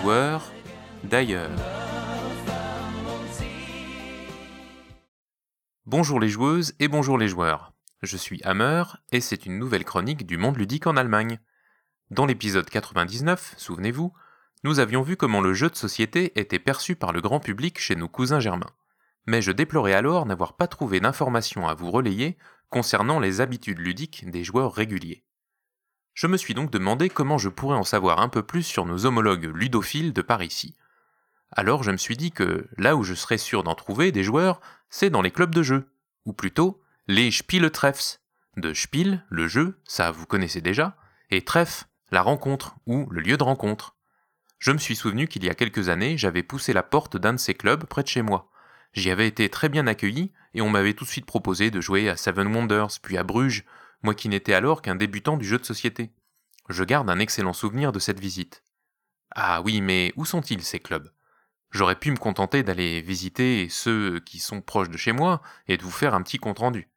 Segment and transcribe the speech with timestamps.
[0.00, 0.52] Joueur
[1.04, 1.50] d'ailleurs.
[5.84, 7.72] Bonjour les joueuses et bonjour les joueurs.
[8.02, 11.40] Je suis Hammer et c'est une nouvelle chronique du monde ludique en Allemagne.
[12.10, 14.12] Dans l'épisode 99, souvenez-vous,
[14.62, 17.96] nous avions vu comment le jeu de société était perçu par le grand public chez
[17.96, 18.70] nos cousins germains.
[19.26, 22.36] Mais je déplorais alors n'avoir pas trouvé d'informations à vous relayer
[22.68, 25.25] concernant les habitudes ludiques des joueurs réguliers.
[26.16, 29.04] Je me suis donc demandé comment je pourrais en savoir un peu plus sur nos
[29.04, 30.74] homologues ludophiles de par ici.
[31.52, 34.62] Alors je me suis dit que là où je serais sûr d'en trouver des joueurs,
[34.88, 35.90] c'est dans les clubs de jeu,
[36.24, 38.18] ou plutôt les Spieletreffs.
[38.56, 40.96] De Spiel, le jeu, ça vous connaissez déjà,
[41.30, 43.94] et Treff, la rencontre ou le lieu de rencontre.
[44.58, 47.38] Je me suis souvenu qu'il y a quelques années, j'avais poussé la porte d'un de
[47.38, 48.50] ces clubs près de chez moi.
[48.94, 52.08] J'y avais été très bien accueilli et on m'avait tout de suite proposé de jouer
[52.08, 53.66] à Seven Wonders, puis à Bruges,
[54.02, 56.12] moi qui n'étais alors qu'un débutant du jeu de société.
[56.68, 58.62] Je garde un excellent souvenir de cette visite.
[59.34, 61.10] Ah oui, mais où sont-ils ces clubs?
[61.70, 65.82] J'aurais pu me contenter d'aller visiter ceux qui sont proches de chez moi et de
[65.82, 66.88] vous faire un petit compte-rendu.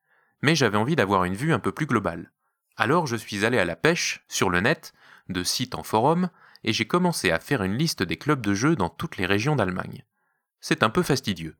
[0.42, 2.32] Mais j'avais envie d'avoir une vue un peu plus globale.
[2.78, 4.94] Alors je suis allé à la pêche, sur le net,
[5.28, 6.30] de sites en forum,
[6.64, 9.56] et j'ai commencé à faire une liste des clubs de jeux dans toutes les régions
[9.56, 10.06] d'Allemagne.
[10.62, 11.56] C'est un peu fastidieux.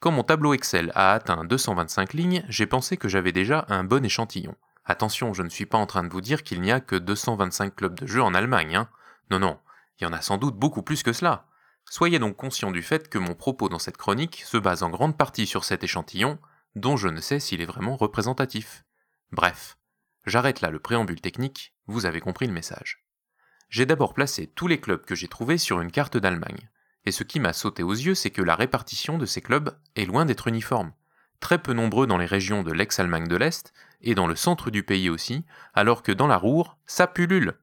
[0.00, 4.04] Quand mon tableau Excel a atteint 225 lignes, j'ai pensé que j'avais déjà un bon
[4.04, 4.56] échantillon.
[4.84, 7.74] Attention, je ne suis pas en train de vous dire qu'il n'y a que 225
[7.74, 8.88] clubs de jeux en Allemagne, hein.
[9.30, 9.58] Non, non,
[9.98, 11.46] il y en a sans doute beaucoup plus que cela.
[11.88, 15.16] Soyez donc conscient du fait que mon propos dans cette chronique se base en grande
[15.16, 16.38] partie sur cet échantillon,
[16.74, 18.84] dont je ne sais s'il est vraiment représentatif.
[19.30, 19.78] Bref,
[20.26, 23.04] j'arrête là le préambule technique, vous avez compris le message.
[23.68, 26.70] J'ai d'abord placé tous les clubs que j'ai trouvés sur une carte d'Allemagne.
[27.04, 30.04] Et ce qui m'a sauté aux yeux, c'est que la répartition de ces clubs est
[30.04, 30.92] loin d'être uniforme.
[31.42, 34.84] Très peu nombreux dans les régions de l'ex-Allemagne de l'Est, et dans le centre du
[34.84, 37.58] pays aussi, alors que dans la Ruhr, ça pullule.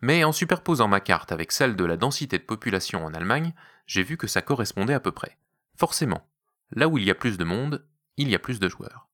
[0.00, 3.54] Mais en superposant ma carte avec celle de la densité de population en Allemagne,
[3.86, 5.38] j'ai vu que ça correspondait à peu près.
[5.76, 6.26] Forcément,
[6.72, 7.86] là où il y a plus de monde,
[8.16, 9.08] il y a plus de joueurs.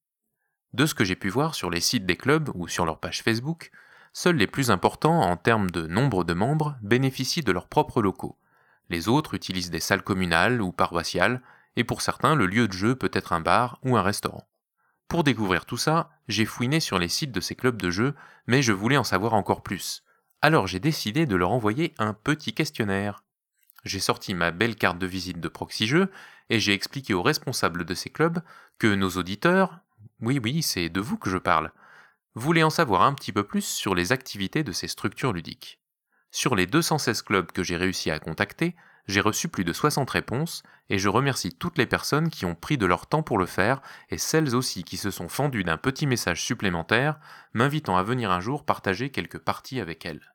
[0.73, 3.23] De ce que j'ai pu voir sur les sites des clubs ou sur leur page
[3.23, 3.71] Facebook,
[4.15, 8.39] Seuls les plus importants en termes de nombre de membres bénéficient de leurs propres locaux.
[8.89, 11.43] Les autres utilisent des salles communales ou paroissiales,
[11.79, 14.49] et pour certains, le lieu de jeu peut être un bar ou un restaurant.
[15.07, 18.17] Pour découvrir tout ça, j'ai fouiné sur les sites de ces clubs de jeu,
[18.49, 20.03] mais je voulais en savoir encore plus.
[20.43, 23.23] Alors j'ai décidé de leur envoyer un petit questionnaire.
[23.85, 26.11] J'ai sorti ma belle carte de visite de Proxy Jeux
[26.51, 28.43] et j'ai expliqué aux responsables de ces clubs
[28.81, 29.79] que nos auditeurs,
[30.21, 31.71] oui oui, c'est de vous que je parle,
[32.35, 35.79] voulait en savoir un petit peu plus sur les activités de ces structures ludiques.
[36.33, 38.75] Sur les 216 clubs que j'ai réussi à contacter,
[39.09, 42.77] j'ai reçu plus de 60 réponses et je remercie toutes les personnes qui ont pris
[42.77, 43.81] de leur temps pour le faire
[44.11, 47.19] et celles aussi qui se sont fendues d'un petit message supplémentaire
[47.55, 50.35] m'invitant à venir un jour partager quelques parties avec elles.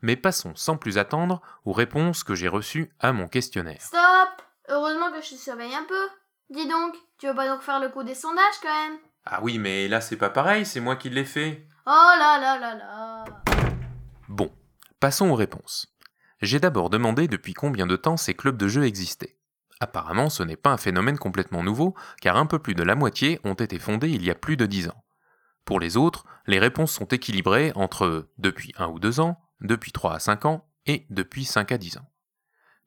[0.00, 3.82] Mais passons sans plus attendre aux réponses que j'ai reçues à mon questionnaire.
[3.82, 6.08] Stop Heureusement que je te surveille un peu.
[6.50, 8.98] Dis donc, tu veux pas donc faire le coup des sondages quand même?
[9.24, 11.66] Ah oui, mais là c'est pas pareil, c'est moi qui l'ai fait.
[11.86, 13.24] Oh là là là là.
[14.28, 14.52] Bon,
[15.00, 15.91] passons aux réponses.
[16.42, 19.38] J'ai d'abord demandé depuis combien de temps ces clubs de jeux existaient.
[19.80, 23.40] Apparemment, ce n'est pas un phénomène complètement nouveau, car un peu plus de la moitié
[23.44, 25.04] ont été fondés il y a plus de 10 ans.
[25.64, 30.14] Pour les autres, les réponses sont équilibrées entre depuis 1 ou 2 ans, depuis 3
[30.14, 32.10] à 5 ans et depuis 5 à 10 ans.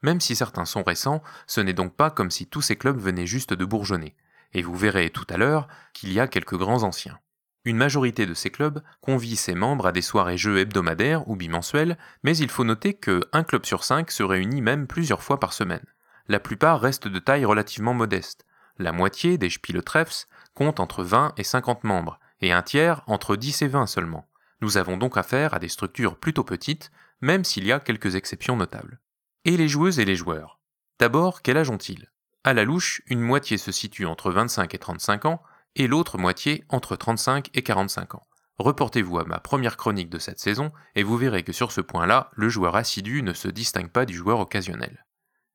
[0.01, 3.25] Même si certains sont récents, ce n'est donc pas comme si tous ces clubs venaient
[3.25, 4.15] juste de bourgeonner
[4.55, 7.19] et vous verrez tout à l'heure qu'il y a quelques grands anciens.
[7.65, 11.97] Une majorité de ces clubs convie ses membres à des soirées jeux hebdomadaires ou bimensuelles,
[12.23, 15.51] mais il faut noter que un club sur cinq se réunit même plusieurs fois par
[15.51, 15.85] semaine.
[16.27, 18.45] La plupart restent de taille relativement modeste.
[18.77, 23.63] La moitié des Spieletreffs compte entre 20 et 50 membres, et un tiers entre 10
[23.63, 24.27] et 20 seulement.
[24.61, 28.57] Nous avons donc affaire à des structures plutôt petites, même s'il y a quelques exceptions
[28.57, 28.99] notables.
[29.43, 30.59] Et les joueuses et les joueurs?
[30.99, 32.11] D'abord, quel âge ont-ils?
[32.43, 35.41] À la louche, une moitié se situe entre 25 et 35 ans,
[35.75, 38.27] et l'autre moitié entre 35 et 45 ans.
[38.57, 42.29] Reportez-vous à ma première chronique de cette saison, et vous verrez que sur ce point-là,
[42.33, 45.05] le joueur assidu ne se distingue pas du joueur occasionnel.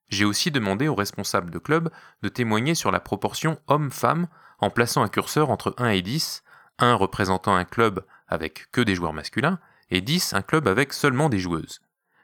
[0.08, 1.90] J'ai aussi demandé aux responsables de club
[2.22, 4.26] de témoigner sur la proportion homme-femme
[4.58, 6.42] en plaçant un curseur entre 1 et 10,
[6.78, 9.58] 1 représentant un club avec que des joueurs masculins,
[9.90, 11.80] et 10 un club avec seulement des joueuses.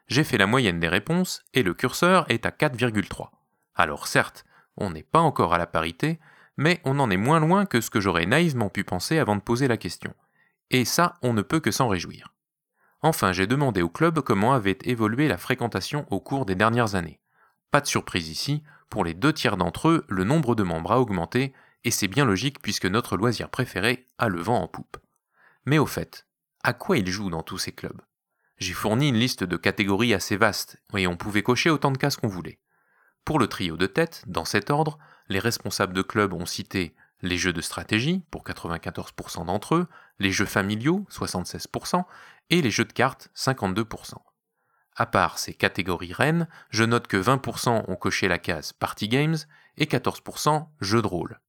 [0.09, 3.31] J'ai fait la moyenne des réponses, et le curseur est à 4,3.
[3.75, 4.45] Alors certes,
[4.77, 6.21] on n'est pas encore à la parité,
[6.57, 9.41] mais on en est moins loin que ce que j'aurais naïvement pu penser avant de
[9.41, 10.15] poser la question.
[10.71, 12.33] Et ça, on ne peut que s'en réjouir.
[13.03, 17.21] Enfin, j'ai demandé au club comment avait évolué la fréquentation au cours des dernières années.
[17.71, 21.01] Pas de surprise ici, pour les deux tiers d'entre eux, le nombre de membres a
[21.01, 21.53] augmenté,
[21.85, 24.97] et c'est bien logique puisque notre loisir préféré a le vent en poupe.
[25.67, 26.27] Mais au fait,
[26.63, 28.03] À quoi ils jouent dans tous ces clubs?
[28.59, 32.17] J'ai fourni une liste de catégories assez vaste, et on pouvait cocher autant de cases
[32.17, 32.59] qu'on voulait.
[33.25, 37.39] Pour le trio de tête, dans cet ordre, les responsables de clubs ont cité les
[37.39, 39.87] jeux de stratégie, pour 94% d'entre eux,
[40.19, 42.05] les jeux familiaux, 76%,
[42.51, 44.15] et les jeux de cartes, 52%.
[44.95, 49.37] À part ces catégories reines, je note que 20% ont coché la case Party Games
[49.77, 51.41] et 14% Jeux de rôle.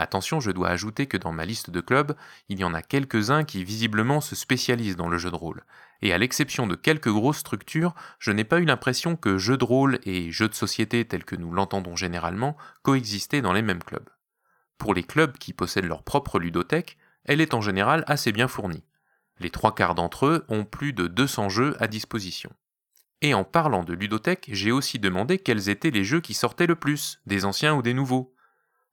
[0.00, 2.14] Attention, je dois ajouter que dans ma liste de clubs,
[2.48, 5.64] il y en a quelques-uns qui visiblement se spécialisent dans le jeu de rôle,
[6.02, 9.64] et à l'exception de quelques grosses structures, je n'ai pas eu l'impression que jeux de
[9.64, 14.08] rôle et jeux de société tels que nous l'entendons généralement coexistaient dans les mêmes clubs.
[14.78, 18.84] Pour les clubs qui possèdent leur propre ludothèque, elle est en général assez bien fournie.
[19.40, 22.50] Les trois quarts d'entre eux ont plus de 200 jeux à disposition.
[23.20, 26.76] Et en parlant de ludothèque, j'ai aussi demandé quels étaient les jeux qui sortaient le
[26.76, 28.32] plus, des anciens ou des nouveaux.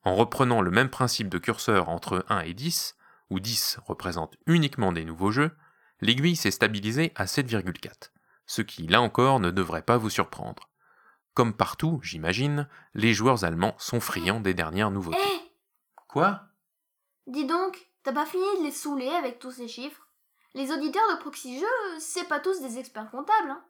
[0.05, 2.95] En reprenant le même principe de curseur entre 1 et 10,
[3.31, 5.51] où 10 représente uniquement des nouveaux jeux,
[5.99, 8.11] l'aiguille s'est stabilisée à 7,4,
[8.45, 10.69] ce qui, là encore, ne devrait pas vous surprendre.
[11.33, 15.17] Comme partout, j'imagine, les joueurs allemands sont friands des dernières nouveautés.
[15.17, 15.51] Hé
[16.07, 16.43] Quoi?
[17.25, 20.07] Dis donc, t'as pas fini de les saouler avec tous ces chiffres?
[20.53, 23.63] Les auditeurs de Proxy Jeux, c'est pas tous des experts comptables, hein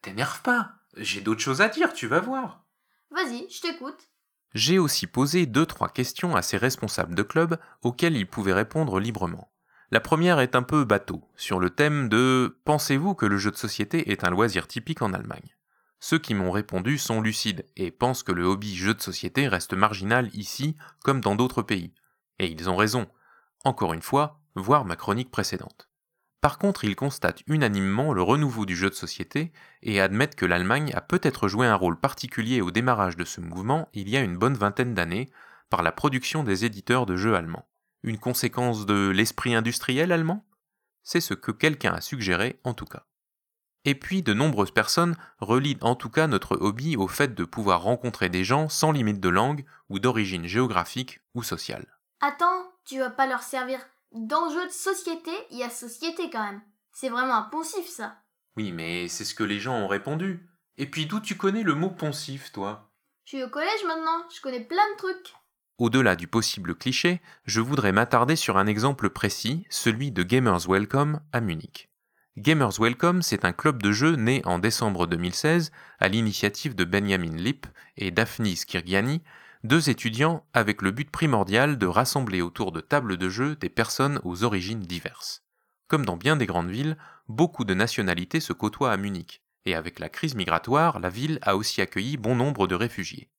[0.00, 2.64] T'énerve pas, j'ai d'autres choses à dire, tu vas voir.
[3.10, 4.08] Vas-y, je t'écoute.
[4.54, 9.00] J'ai aussi posé deux trois questions à ces responsables de club auxquelles ils pouvaient répondre
[9.00, 9.50] librement.
[9.90, 13.56] La première est un peu bateau, sur le thème de Pensez-vous que le jeu de
[13.56, 15.56] société est un loisir typique en Allemagne?
[16.00, 19.72] Ceux qui m'ont répondu sont lucides et pensent que le hobby jeu de société reste
[19.72, 21.92] marginal ici comme dans d'autres pays.
[22.38, 23.08] Et ils ont raison.
[23.64, 25.88] Encore une fois, voir ma chronique précédente.
[26.44, 29.50] Par contre, ils constatent unanimement le renouveau du jeu de société
[29.82, 33.88] et admettent que l'Allemagne a peut-être joué un rôle particulier au démarrage de ce mouvement
[33.94, 35.30] il y a une bonne vingtaine d'années
[35.70, 37.66] par la production des éditeurs de jeux allemands.
[38.02, 40.44] Une conséquence de l'esprit industriel allemand?
[41.02, 43.06] C'est ce que quelqu'un a suggéré en tout cas.
[43.86, 47.80] Et puis, de nombreuses personnes relient en tout cas notre hobby au fait de pouvoir
[47.80, 51.86] rencontrer des gens sans limite de langue ou d'origine géographique ou sociale.
[52.20, 53.80] Attends, tu vas pas leur servir
[54.14, 56.62] dans le jeu de société, il y a société quand même.
[56.92, 58.16] C'est vraiment un poncif ça.
[58.56, 60.48] Oui, mais c'est ce que les gens ont répondu.
[60.78, 62.92] Et puis d'où tu connais le mot poncif, toi?
[63.24, 65.34] Je suis au collège maintenant, je connais plein de trucs.
[65.78, 71.20] Au-delà du possible cliché, je voudrais m'attarder sur un exemple précis, celui de Gamers Welcome
[71.32, 71.90] à Munich.
[72.36, 77.36] Gamers Welcome, c'est un club de jeux né en décembre 2016 à l'initiative de Benjamin
[77.36, 77.66] Lipp
[77.96, 79.22] et Daphnis Kirgiani,
[79.64, 84.20] deux étudiants avec le but primordial de rassembler autour de tables de jeu des personnes
[84.22, 85.42] aux origines diverses.
[85.88, 90.00] Comme dans bien des grandes villes, beaucoup de nationalités se côtoient à Munich, et avec
[90.00, 93.30] la crise migratoire, la ville a aussi accueilli bon nombre de réfugiés.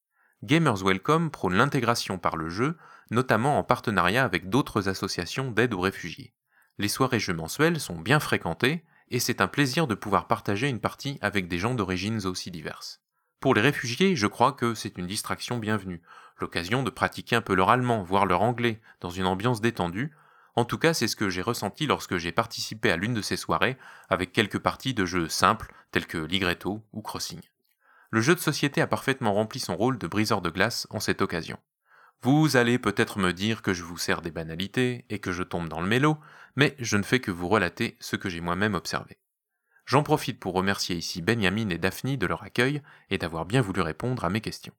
[0.41, 2.75] Gamers Welcome prône l'intégration par le jeu,
[3.11, 6.33] notamment en partenariat avec d'autres associations d'aide aux réfugiés.
[6.79, 10.79] Les soirées jeux mensuelles sont bien fréquentées, et c'est un plaisir de pouvoir partager une
[10.79, 13.04] partie avec des gens d'origines aussi diverses.
[13.39, 16.01] Pour les réfugiés, je crois que c'est une distraction bienvenue,
[16.39, 20.11] l'occasion de pratiquer un peu leur allemand, voire leur anglais, dans une ambiance détendue.
[20.55, 23.37] En tout cas, c'est ce que j'ai ressenti lorsque j'ai participé à l'une de ces
[23.37, 23.77] soirées,
[24.09, 27.41] avec quelques parties de jeux simples, tels que Ligretto ou Crossing.
[28.09, 31.21] Le jeu de société a parfaitement rempli son rôle de briseur de glace en cette
[31.21, 31.57] occasion.
[32.21, 35.67] Vous allez peut-être me dire que je vous sers des banalités et que je tombe
[35.67, 36.17] dans le mélo,
[36.55, 39.19] mais je ne fais que vous relater ce que j'ai moi-même observé.
[39.85, 43.81] J'en profite pour remercier ici Benjamin et Daphne de leur accueil et d'avoir bien voulu
[43.81, 44.73] répondre à mes questions.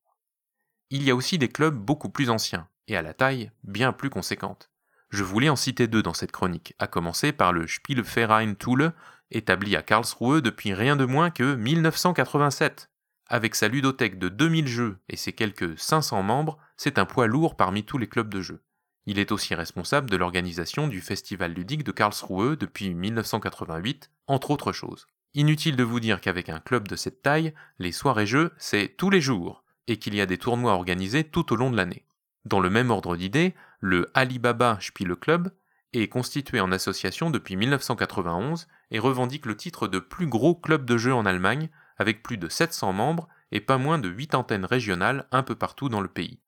[0.90, 4.10] Il y a aussi des clubs beaucoup plus anciens, et à la taille bien plus
[4.10, 4.70] conséquente.
[5.10, 8.92] Je voulais en citer deux dans cette chronique, à commencer par le Spielverein Thule,
[9.30, 12.90] établi à Karlsruhe depuis rien de moins que 1987.
[13.28, 17.56] Avec sa ludothèque de 2000 jeux et ses quelques 500 membres, c'est un poids lourd
[17.56, 18.62] parmi tous les clubs de jeux.
[19.06, 24.72] Il est aussi responsable de l'organisation du Festival ludique de Karlsruhe depuis 1988, entre autres
[24.72, 25.06] choses.
[25.34, 29.10] Inutile de vous dire qu'avec un club de cette taille, les soirées jeux, c'est tous
[29.10, 32.04] les jours, et qu'il y a des tournois organisés tout au long de l'année.
[32.44, 35.52] Dans le même ordre d'idées, le Alibaba Spiele Club
[35.92, 40.96] est constitué en association depuis 1991 et revendique le titre de plus gros club de
[40.96, 45.26] jeux en Allemagne, avec plus de 700 membres et pas moins de 8 antennes régionales
[45.30, 46.40] un peu partout dans le pays.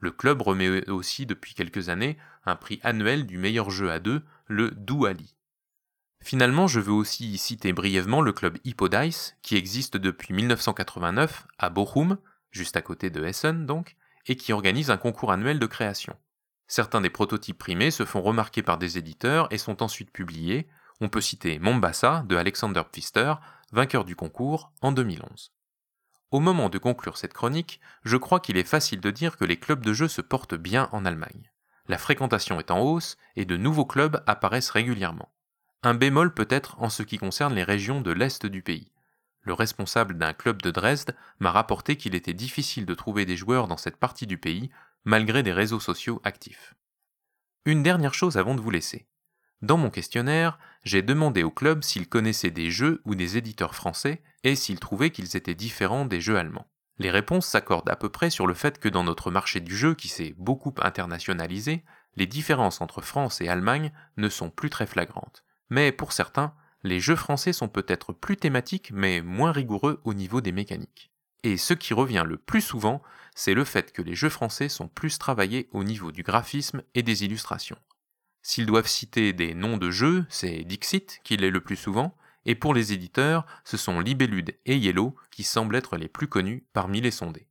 [0.00, 4.22] Le club remet aussi depuis quelques années un prix annuel du meilleur jeu à deux,
[4.46, 5.36] le Douali.
[6.22, 12.18] Finalement, je veux aussi citer brièvement le club Hippodice, qui existe depuis 1989 à Bochum,
[12.50, 16.16] juste à côté de Essen donc, et qui organise un concours annuel de création.
[16.66, 20.68] Certains des prototypes primés se font remarquer par des éditeurs et sont ensuite publiés.
[21.00, 23.34] On peut citer Mombasa de Alexander Pfister,
[23.72, 25.52] vainqueur du concours en 2011.
[26.30, 29.58] Au moment de conclure cette chronique, je crois qu'il est facile de dire que les
[29.58, 31.50] clubs de jeu se portent bien en Allemagne.
[31.88, 35.32] La fréquentation est en hausse et de nouveaux clubs apparaissent régulièrement.
[35.82, 38.92] Un bémol peut-être en ce qui concerne les régions de l'Est du pays.
[39.42, 43.66] Le responsable d'un club de Dresde m'a rapporté qu'il était difficile de trouver des joueurs
[43.66, 44.70] dans cette partie du pays,
[45.04, 46.74] malgré des réseaux sociaux actifs.
[47.64, 49.08] Une dernière chose avant de vous laisser.
[49.62, 54.22] Dans mon questionnaire, j'ai demandé au club s'ils connaissaient des jeux ou des éditeurs français
[54.42, 56.66] et s'ils trouvaient qu'ils étaient différents des jeux allemands.
[56.98, 59.94] Les réponses s'accordent à peu près sur le fait que dans notre marché du jeu
[59.94, 61.84] qui s'est beaucoup internationalisé,
[62.16, 65.44] les différences entre France et Allemagne ne sont plus très flagrantes.
[65.68, 70.40] Mais pour certains, les jeux français sont peut-être plus thématiques mais moins rigoureux au niveau
[70.40, 71.10] des mécaniques.
[71.42, 73.02] Et ce qui revient le plus souvent,
[73.34, 77.02] c'est le fait que les jeux français sont plus travaillés au niveau du graphisme et
[77.02, 77.78] des illustrations.
[78.42, 82.16] S'ils doivent citer des noms de jeux, c'est Dixit qui l'est le plus souvent,
[82.46, 86.64] et pour les éditeurs, ce sont Libellude et Yellow qui semblent être les plus connus
[86.72, 87.46] parmi les sondés.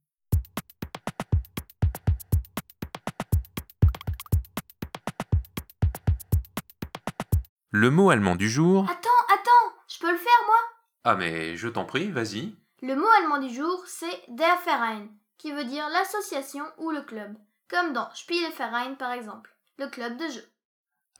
[7.71, 8.85] Le mot allemand du jour.
[8.85, 10.57] Attends, attends, je peux le faire moi?
[11.03, 12.55] Ah mais je t'en prie, vas-y.
[12.81, 17.35] Le mot allemand du jour, c'est Der Verein, qui veut dire l'association ou le club,
[17.67, 20.43] comme dans Spielverein par exemple, le club de jeu.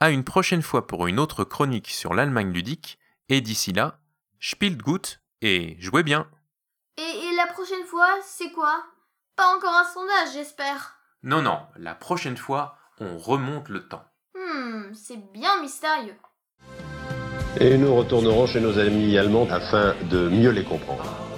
[0.02, 3.98] À une prochaine fois pour une autre chronique sur l'Allemagne ludique, et d'ici là,
[4.40, 6.26] spielt gut et jouez bien.
[6.96, 8.82] Et, et la prochaine fois, c'est quoi?
[9.36, 10.96] Pas encore un sondage, j'espère.
[11.22, 14.06] Non, non, la prochaine fois, on remonte le temps.
[14.34, 16.16] Hmm, c'est bien mystérieux.
[17.58, 21.29] Et nous retournerons chez nos amis allemands afin de mieux les comprendre.